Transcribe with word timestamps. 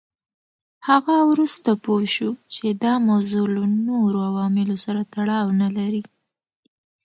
هغه 0.87 1.15
وروسته 1.31 1.69
پوه 1.83 2.03
شو 2.15 2.29
چې 2.53 2.65
دا 2.83 2.93
موضوع 3.09 3.45
له 3.55 3.63
نورو 3.87 4.17
عواملو 4.29 4.75
سره 4.85 5.01
تړاو 5.13 5.47
نه 5.61 5.69
لري. 5.77 6.03